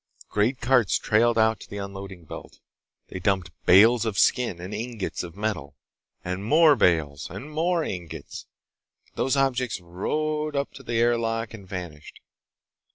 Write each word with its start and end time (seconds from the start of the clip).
Great 0.29 0.59
carts 0.59 0.97
trailed 0.97 1.37
out 1.37 1.59
to 1.59 1.69
the 1.69 1.77
unloading 1.77 2.25
belt. 2.25 2.59
They 3.09 3.19
dumped 3.19 3.51
bales 3.67 4.03
of 4.03 4.17
skins 4.17 4.59
and 4.59 4.73
ingots 4.73 5.21
of 5.21 5.35
metal, 5.37 5.75
and 6.25 6.43
more 6.43 6.75
bales 6.75 7.29
and 7.29 7.51
more 7.51 7.83
ingots. 7.83 8.47
Those 9.13 9.37
objects 9.37 9.79
rode 9.79 10.55
up 10.55 10.73
to 10.73 10.81
the 10.81 10.95
air 10.95 11.19
lock 11.19 11.53
and 11.53 11.67
vanished. 11.67 12.19